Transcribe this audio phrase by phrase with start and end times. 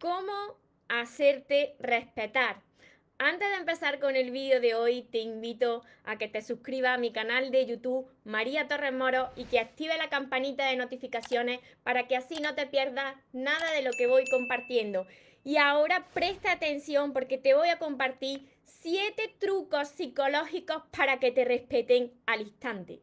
[0.00, 0.56] cómo
[0.88, 2.62] hacerte respetar.
[3.18, 6.98] Antes de empezar con el vídeo de hoy, te invito a que te suscribas a
[6.98, 12.08] mi canal de YouTube María Torres Moro y que active la campanita de notificaciones para
[12.08, 15.06] que así no te pierdas nada de lo que voy compartiendo.
[15.44, 21.44] Y ahora presta atención porque te voy a compartir 7 trucos psicológicos para que te
[21.44, 23.02] respeten al instante.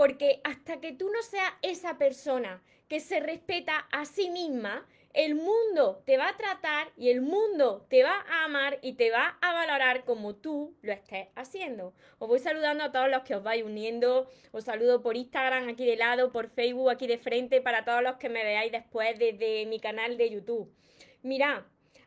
[0.00, 5.34] porque hasta que tú no seas esa persona que se respeta a sí misma, el
[5.34, 9.36] mundo te va a tratar y el mundo te va a amar y te va
[9.42, 11.92] a valorar como tú lo estés haciendo.
[12.18, 14.30] Os voy saludando a todos los que os vais uniendo.
[14.52, 18.16] Os saludo por Instagram aquí de lado, por Facebook aquí de frente, para todos los
[18.16, 20.74] que me veáis después desde mi canal de YouTube.
[21.20, 21.64] Mirad,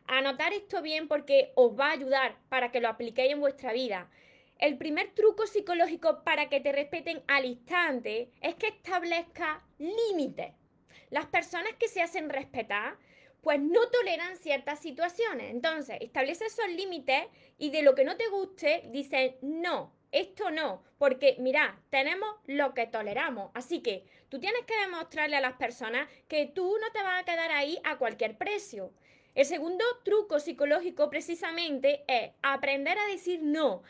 [0.08, 4.10] anotar esto bien porque os va a ayudar para que lo apliquéis en vuestra vida.
[4.58, 10.52] El primer truco psicológico para que te respeten al instante es que establezca límites.
[11.10, 12.96] Las personas que se hacen respetar,
[13.40, 15.50] pues no toleran ciertas situaciones.
[15.50, 17.24] Entonces, establece esos límites
[17.58, 22.72] y de lo que no te guste, dicen no, esto no, porque mira, tenemos lo
[22.72, 23.50] que toleramos.
[23.54, 27.24] Así que tú tienes que demostrarle a las personas que tú no te vas a
[27.24, 28.92] quedar ahí a cualquier precio.
[29.34, 33.82] El segundo truco psicológico precisamente es aprender a decir no,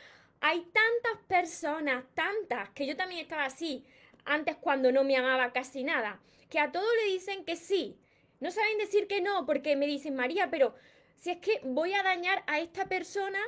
[0.47, 3.83] hay tantas personas, tantas, que yo también estaba así,
[4.25, 7.97] antes cuando no me amaba casi nada, que a todo le dicen que sí.
[8.39, 10.75] No saben decir que no, porque me dicen, María, pero
[11.15, 13.39] si es que voy a dañar a esta persona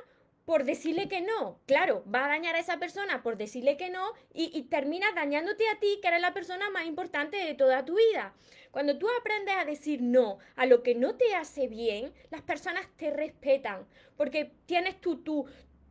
[0.44, 1.59] por decirle que no.
[1.68, 5.78] Claro, va a dañar a esa persona por decirle que no y, terminas dañándote a
[5.78, 8.34] ti, que eres la persona más importante de toda tu vida.
[8.72, 12.88] Cuando tú aprendes a decir no a lo que no te hace bien, las personas
[12.97, 15.46] te respetan porque tienes tu, tu,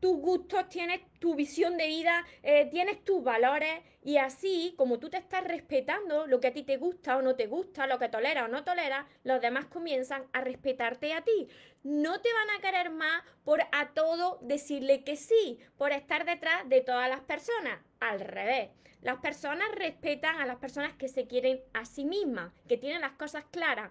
[0.07, 5.11] tus gustos, tienes tu visión de vida, eh, tienes tus valores y así como tú
[5.11, 8.09] te estás respetando lo que a ti te gusta o no te gusta, lo que
[8.09, 11.49] tolera o no tolera, los demás comienzan a respetarte a ti.
[11.83, 16.69] No te van a querer más por a todo decirle que sí, por estar detrás
[16.69, 17.81] de todas las personas.
[17.99, 22.79] Al revés, las personas respetan a las personas que se quieren a sí mismas, que
[22.79, 23.91] tienen las cosas claras.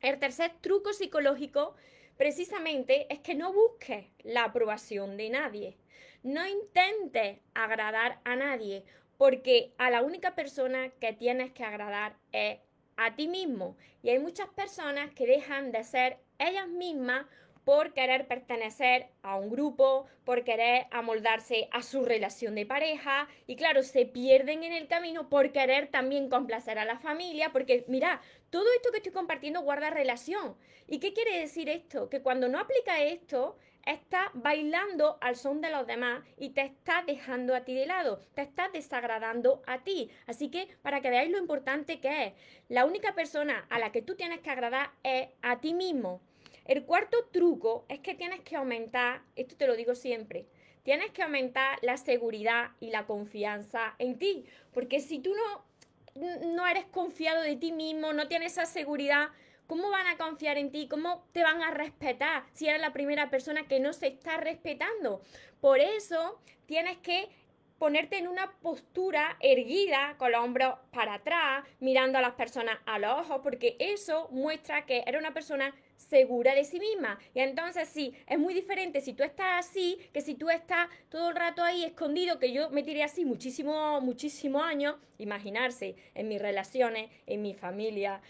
[0.00, 1.76] El tercer truco psicológico
[2.18, 5.78] precisamente es que no busques la aprobación de nadie.
[6.22, 8.84] No intentes agradar a nadie,
[9.16, 12.58] porque a la única persona que tienes que agradar es
[12.96, 13.76] a ti mismo.
[14.02, 17.24] Y hay muchas personas que dejan de ser ellas mismas
[17.68, 23.56] por querer pertenecer a un grupo, por querer amoldarse a su relación de pareja y
[23.56, 28.22] claro, se pierden en el camino por querer también complacer a la familia, porque mira,
[28.48, 30.56] todo esto que estoy compartiendo guarda relación.
[30.86, 32.08] ¿Y qué quiere decir esto?
[32.08, 37.04] Que cuando no aplica esto, está bailando al son de los demás y te está
[37.06, 40.10] dejando a ti de lado, te está desagradando a ti.
[40.26, 42.32] Así que para que veáis lo importante que es,
[42.70, 46.22] la única persona a la que tú tienes que agradar es a ti mismo.
[46.68, 50.46] El cuarto truco es que tienes que aumentar, esto te lo digo siempre,
[50.82, 54.44] tienes que aumentar la seguridad y la confianza en ti.
[54.74, 59.30] Porque si tú no, no eres confiado de ti mismo, no tienes esa seguridad,
[59.66, 60.88] ¿cómo van a confiar en ti?
[60.88, 65.22] ¿Cómo te van a respetar si eres la primera persona que no se está respetando?
[65.62, 67.30] Por eso tienes que
[67.78, 72.98] ponerte en una postura erguida, con los hombros para atrás, mirando a las personas a
[72.98, 77.18] los ojos, porque eso muestra que eres una persona segura de sí misma.
[77.34, 81.30] Y entonces sí, es muy diferente si tú estás así que si tú estás todo
[81.30, 86.40] el rato ahí escondido, que yo me tiré así muchísimo, muchísimos años, imaginarse en mis
[86.40, 88.20] relaciones, en mi familia,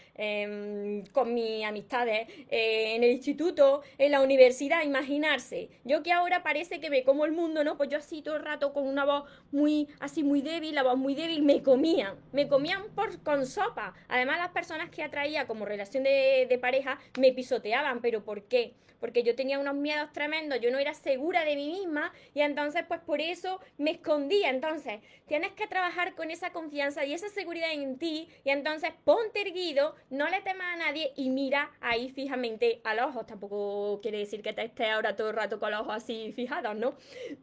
[1.11, 5.69] con mis amistades, eh, en el instituto, en la universidad, imaginarse.
[5.83, 7.77] Yo que ahora parece que me como el mundo, ¿no?
[7.77, 10.97] Pues yo así todo el rato con una voz muy, así muy débil, la voz
[10.97, 13.93] muy débil, me comían, me comían por, con sopa.
[14.07, 17.58] Además las personas que atraía como relación de, de pareja me pisoteaban
[18.01, 18.73] pero ¿por qué?
[18.99, 22.83] Porque yo tenía unos miedos tremendos, yo no era segura de mí misma y entonces
[22.87, 24.49] pues por eso me escondía.
[24.49, 29.41] Entonces tienes que trabajar con esa confianza y esa seguridad en ti y entonces ponte
[29.41, 33.25] erguido, no le temas a nadie y mira ahí fijamente a los ojos.
[33.25, 36.75] Tampoco quiere decir que te estés ahora todo el rato con los ojos así fijados,
[36.75, 36.95] ¿no?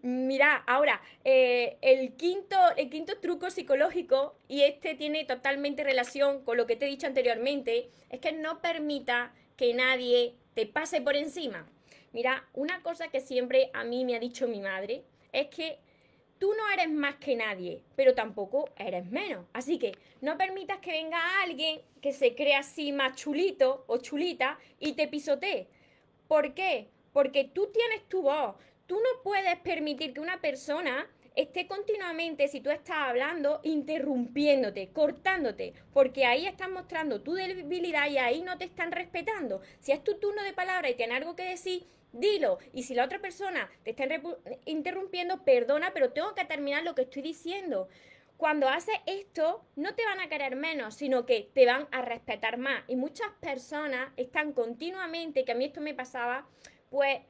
[0.02, 6.58] Mira, ahora, eh, el, quinto, el quinto truco psicológico y este tiene totalmente relación con
[6.58, 11.17] lo que te he dicho anteriormente, es que no permita que nadie te pase por
[11.17, 11.67] encima.
[12.12, 15.79] Mira, una cosa que siempre a mí me ha dicho mi madre es que
[16.38, 19.47] tú no eres más que nadie, pero tampoco eres menos.
[19.53, 24.58] Así que no permitas que venga alguien que se crea así más chulito o chulita
[24.79, 25.69] y te pisotee.
[26.29, 26.88] ¿Por qué?
[27.12, 28.56] Porque tú tienes tu voz.
[28.87, 35.75] Tú no puedes permitir que una persona esté continuamente, si tú estás hablando, interrumpiéndote, cortándote,
[35.93, 39.61] porque ahí estás mostrando tu debilidad y ahí no te están respetando.
[39.81, 42.59] Si es tu turno de palabra y tienes algo que decir, dilo.
[42.73, 44.06] Y si la otra persona te está
[44.65, 47.88] interrumpiendo, perdona, pero tengo que terminar lo que estoy diciendo.
[48.38, 52.59] Cuando haces esto, no te van a querer menos, sino que te van a respetar
[52.59, 52.83] más.
[52.87, 56.47] Y muchas personas están continuamente, que a mí esto me pasaba,
[56.91, 57.21] pues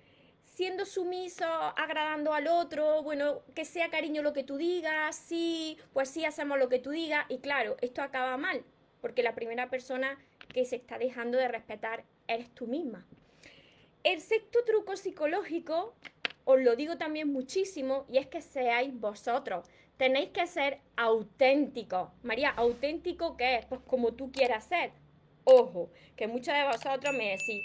[0.47, 6.09] siendo sumiso, agradando al otro, bueno, que sea cariño lo que tú digas, sí, pues
[6.09, 7.27] sí hacemos lo que tú digas.
[7.29, 8.65] Y claro, esto acaba mal,
[9.01, 10.19] porque la primera persona
[10.55, 13.07] que se está dejando de respetar eres tú misma.
[14.03, 15.95] El sexto truco psicológico,
[16.45, 19.69] os lo digo también muchísimo, y es que seáis vosotros.
[19.97, 22.11] Tenéis que ser auténticos.
[22.23, 23.67] María, ¿auténtico qué es?
[23.67, 24.93] Pues como tú quieras ser.
[25.45, 27.63] Ojo, que muchos de vosotros me decís,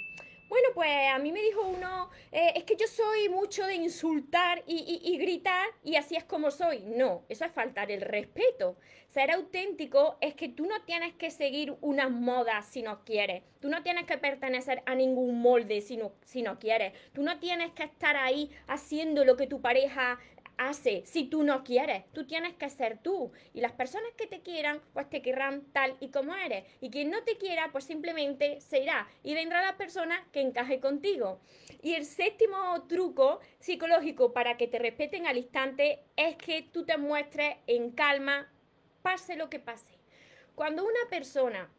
[0.51, 4.61] bueno, pues a mí me dijo uno, eh, es que yo soy mucho de insultar
[4.67, 6.79] y, gritar y así es como soy.
[6.81, 8.75] No, eso es faltar el respeto.
[9.07, 13.43] Ser auténtico es que tú no tienes que seguir unas modas si no quieres.
[13.61, 16.91] Tú no tienes que pertenecer a ningún molde si no, si no quieres.
[17.13, 20.19] Tú no tienes que estar ahí haciendo lo que tu pareja
[20.69, 22.03] hace si tú no quieres.
[22.13, 23.31] Tú tienes que ser tú.
[23.53, 26.65] Y las personas que te quieran, pues te querrán tal y como eres.
[26.81, 29.07] Y quien no te quiera, pues simplemente se irá.
[29.23, 31.39] Y vendrá la persona que encaje contigo.
[31.81, 36.97] Y el séptimo truco psicológico para que te respeten al instante es que tú te
[36.97, 38.51] muestres en calma,
[39.01, 39.93] pase lo que pase.
[40.55, 41.71] Cuando una persona,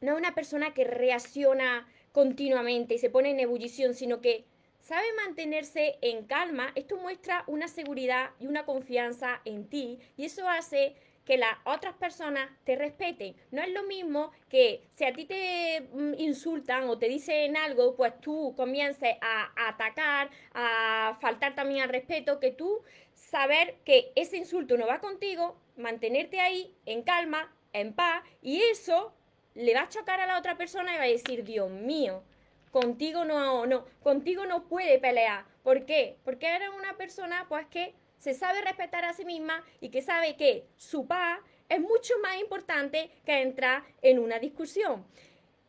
[0.00, 4.44] no una persona que reacciona continuamente y se pone en ebullición, sino que
[4.80, 10.48] sabe mantenerse en calma, esto muestra una seguridad y una confianza en ti y eso
[10.48, 13.36] hace que las otras personas te respeten.
[13.52, 17.94] No es lo mismo que si a ti te mm, insultan o te dicen algo,
[17.94, 22.82] pues tú comiences a, atacar, a faltar también al respeto, que tú
[23.14, 29.14] saber que ese insulto no va contigo, mantenerte ahí en calma, en paz, y eso
[29.54, 32.24] le va a chocar a la otra persona y va a decir, Dios mío,
[32.70, 35.44] contigo no, no, contigo no puede pelear.
[35.62, 36.18] ¿Por qué?
[36.24, 40.36] Porque eres una persona pues que se sabe respetar a sí misma y que sabe
[40.36, 45.06] que su paz es mucho más importante que entrar en una discusión.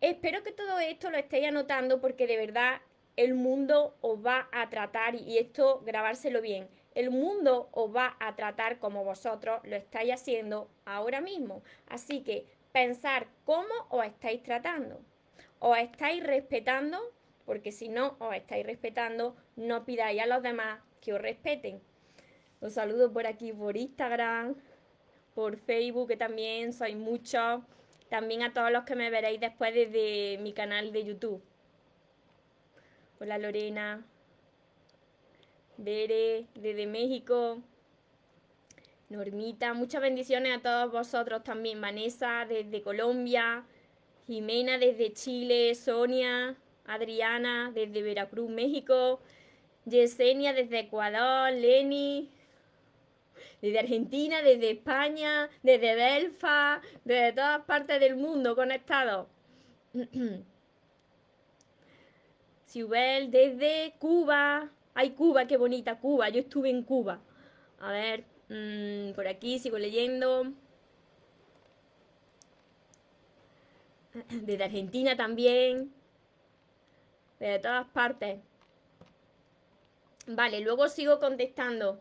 [0.01, 2.81] Espero que todo esto lo estéis anotando porque de verdad
[3.15, 8.35] el mundo os va a tratar, y esto grabárselo bien, el mundo os va a
[8.35, 11.61] tratar como vosotros lo estáis haciendo ahora mismo.
[11.87, 15.01] Así que pensar cómo os estáis tratando
[15.61, 16.97] os estáis respetando,
[17.45, 21.79] porque si no os estáis respetando, no pidáis a los demás que os respeten.
[22.61, 24.55] Os saludo por aquí, por Instagram,
[25.35, 27.61] por Facebook, que también sois muchos.
[28.09, 31.41] También a todos los que me veréis después desde mi canal de YouTube.
[33.19, 34.03] Hola Lorena.
[35.77, 37.61] Bere, desde México.
[39.09, 41.79] Normita, muchas bendiciones a todos vosotros también.
[41.79, 43.63] Vanessa, desde Colombia.
[44.27, 49.21] Jimena desde Chile, Sonia, Adriana desde Veracruz, México,
[49.85, 52.29] Yesenia desde Ecuador, Leni
[53.61, 59.27] desde Argentina, desde España, desde Delfa, desde todas partes del mundo conectados.
[62.65, 64.71] Siubel desde Cuba.
[64.93, 66.29] Ay, Cuba, qué bonita Cuba.
[66.29, 67.19] Yo estuve en Cuba.
[67.79, 70.53] A ver, mm, por aquí sigo leyendo.
[74.29, 75.93] desde Argentina también,
[77.39, 78.39] de todas partes.
[80.27, 81.99] Vale, luego sigo contestando.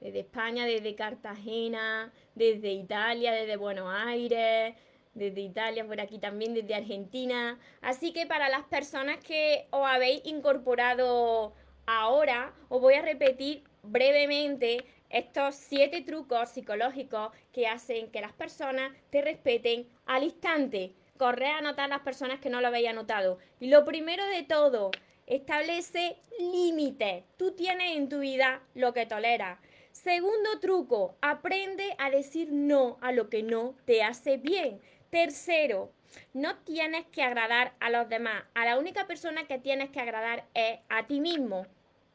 [0.00, 4.74] Desde España, desde Cartagena, desde Italia, desde Buenos Aires,
[5.14, 7.58] desde Italia, por aquí también, desde Argentina.
[7.80, 11.54] Así que para las personas que os habéis incorporado
[11.86, 18.92] ahora, os voy a repetir brevemente estos siete trucos psicológicos que hacen que las personas
[19.10, 23.38] te respeten al instante corre a anotar las personas que no lo habéis anotado.
[23.60, 24.90] Y lo primero de todo,
[25.26, 27.24] establece límites.
[27.36, 29.58] Tú tienes en tu vida lo que toleras.
[29.92, 34.80] Segundo truco, aprende a decir no a lo que no te hace bien.
[35.10, 35.92] Tercero,
[36.32, 38.44] no tienes que agradar a los demás.
[38.54, 41.66] A la única persona que tienes que agradar es a ti mismo.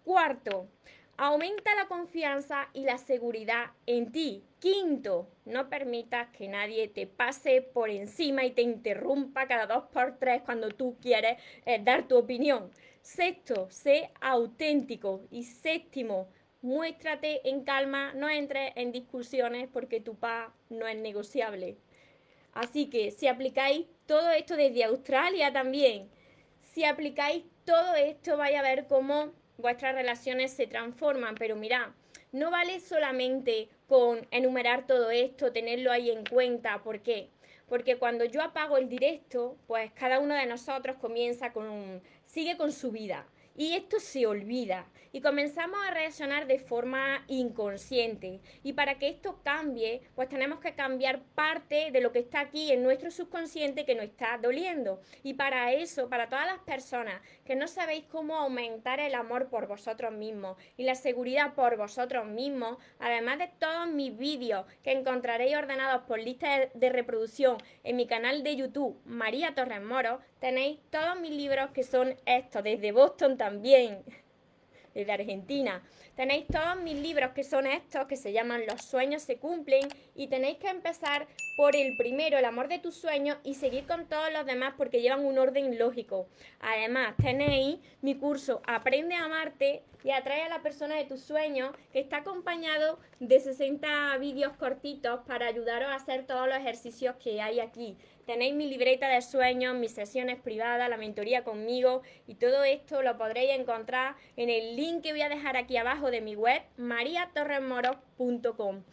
[0.03, 0.68] Cuarto,
[1.21, 4.41] Aumenta la confianza y la seguridad en ti.
[4.59, 10.17] Quinto, no permitas que nadie te pase por encima y te interrumpa cada dos por
[10.17, 12.71] tres cuando tú quieres eh, dar tu opinión.
[13.01, 15.25] Sexto, sé auténtico.
[15.29, 16.29] Y séptimo,
[16.61, 21.75] muéstrate en calma, no entres en discusiones porque tu paz no es negociable.
[22.53, 26.09] Así que si aplicáis todo esto desde Australia también,
[26.61, 31.93] si aplicáis todo esto, vais a ver cómo vuestras relaciones se transforman, pero mira,
[32.31, 37.29] no vale solamente con enumerar todo esto, tenerlo ahí en cuenta, ¿por qué?
[37.67, 42.71] Porque cuando yo apago el directo, pues cada uno de nosotros comienza con sigue con
[42.71, 43.27] su vida
[43.59, 48.39] y esto se olvida y comenzamos a reaccionar de forma inconsciente.
[48.63, 52.71] Y para que esto cambie, pues tenemos que cambiar parte de lo que está aquí
[52.71, 55.01] en nuestro subconsciente que nos está doliendo.
[55.23, 59.67] Y para eso, para todas las personas que no sabéis cómo aumentar el amor por
[59.67, 65.57] vosotros mismos y la seguridad por vosotros mismos, además de todos mis vídeos que encontraréis
[65.57, 71.19] ordenados por lista de reproducción en mi canal de YouTube María Torres Moro, tenéis todos
[71.19, 74.03] mis libros que son estos, desde Boston también,
[74.93, 75.84] desde Argentina.
[76.15, 80.27] Tenéis todos mis libros que son estos, que se llaman Los sueños se cumplen, y
[80.27, 84.31] tenéis que empezar por el primero, el amor de tus sueños, y seguir con todos
[84.34, 86.27] los demás porque llevan un orden lógico.
[86.60, 91.75] Además, tenéis mi curso Aprende a amarte y atrae a la persona de tus sueños,
[91.91, 97.41] que está acompañado de 60 vídeos cortitos para ayudaros a hacer todos los ejercicios que
[97.41, 97.98] hay aquí.
[98.25, 103.18] Tenéis mi libreta de sueños, mis sesiones privadas, la mentoría conmigo y todo esto lo
[103.18, 108.84] podréis encontrar en el link que voy a dejar aquí abajo de mi web, mariatorresmoro.com.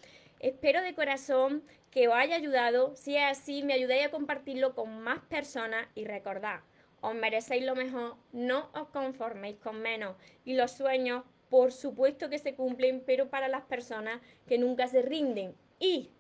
[0.41, 2.95] Espero de corazón que os haya ayudado.
[2.95, 6.61] Si es así, me ayudéis a compartirlo con más personas y recordad,
[7.01, 10.17] os merecéis lo mejor, no os conforméis con menos.
[10.45, 15.03] Y los sueños, por supuesto que se cumplen, pero para las personas que nunca se
[15.03, 15.55] rinden.
[15.79, 16.11] Y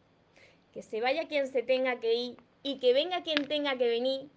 [0.72, 4.28] que se vaya quien se tenga que ir y que venga quien tenga que venir,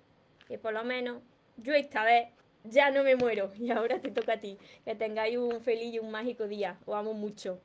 [0.48, 1.22] que por lo menos
[1.58, 2.30] yo esta vez
[2.64, 4.58] ya no me muero y ahora te toca a ti.
[4.86, 6.80] Que tengáis un feliz y un mágico día.
[6.86, 7.60] Os amo mucho.